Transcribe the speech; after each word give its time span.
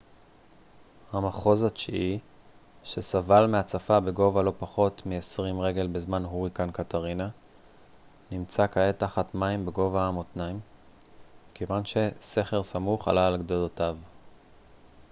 המחוז 1.11 1.63
התשיעי 1.63 2.19
שסבל 2.83 3.47
מהצפה 3.47 3.99
בגובה 3.99 4.41
לא 4.41 4.53
פחות 4.59 5.01
מ-20 5.05 5.59
רגל 5.61 5.87
בזמן 5.87 6.23
הוריקן 6.25 6.71
קטרינה 6.71 7.29
נמצא 8.31 8.67
כעת 8.71 8.99
תחת 8.99 9.35
מים 9.35 9.65
בגובה 9.65 10.07
המותניים 10.07 10.59
מכיוון 11.51 11.81
שסכר 11.85 12.63
סמוך 12.63 13.07
עלה 13.07 13.27
על 13.27 13.37
גדותיו 13.37 13.97